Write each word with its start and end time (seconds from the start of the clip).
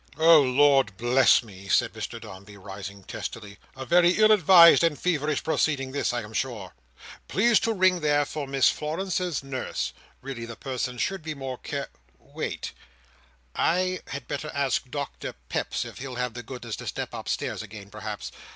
"Oh 0.17 0.41
Lord 0.41 0.97
bless 0.97 1.43
me!" 1.43 1.67
said 1.67 1.93
Mr 1.93 2.19
Dombey, 2.19 2.57
rising 2.57 3.03
testily. 3.03 3.59
"A 3.77 3.85
very 3.85 4.13
ill 4.17 4.31
advised 4.31 4.83
and 4.83 4.97
feverish 4.99 5.43
proceeding 5.43 5.91
this, 5.91 6.11
I 6.11 6.23
am 6.23 6.33
sure. 6.33 6.73
Please 7.27 7.59
to 7.59 7.71
ring 7.73 7.99
there 7.99 8.25
for 8.25 8.47
Miss 8.47 8.67
Florence's 8.67 9.43
nurse. 9.43 9.93
Really 10.23 10.45
the 10.47 10.55
person 10.55 10.97
should 10.97 11.21
be 11.21 11.35
more 11.35 11.59
care" 11.59 11.89
"Wait! 12.17 12.71
I—had 13.53 14.27
better 14.27 14.49
ask 14.55 14.89
Doctor 14.89 15.35
Peps 15.49 15.85
if 15.85 15.99
he'll 15.99 16.15
have 16.15 16.33
the 16.33 16.41
goodness 16.41 16.75
to 16.77 16.87
step 16.87 17.13
upstairs 17.13 17.61
again 17.61 17.91
perhaps. 17.91 18.31